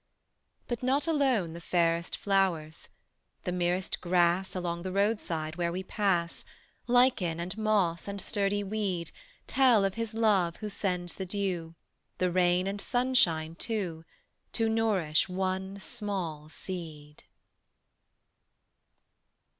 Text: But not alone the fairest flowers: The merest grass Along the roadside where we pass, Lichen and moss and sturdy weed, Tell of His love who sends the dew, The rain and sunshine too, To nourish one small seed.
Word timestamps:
But 0.67 0.81
not 0.81 1.05
alone 1.05 1.53
the 1.53 1.61
fairest 1.61 2.17
flowers: 2.17 2.89
The 3.43 3.51
merest 3.51 4.01
grass 4.01 4.55
Along 4.55 4.81
the 4.81 4.91
roadside 4.91 5.57
where 5.57 5.71
we 5.71 5.83
pass, 5.83 6.43
Lichen 6.87 7.39
and 7.39 7.55
moss 7.55 8.07
and 8.07 8.19
sturdy 8.19 8.63
weed, 8.63 9.11
Tell 9.45 9.85
of 9.85 9.93
His 9.93 10.15
love 10.15 10.55
who 10.55 10.69
sends 10.69 11.13
the 11.13 11.25
dew, 11.27 11.75
The 12.17 12.31
rain 12.31 12.65
and 12.65 12.81
sunshine 12.81 13.53
too, 13.53 14.03
To 14.53 14.67
nourish 14.69 15.29
one 15.29 15.79
small 15.79 16.49
seed. 16.49 17.21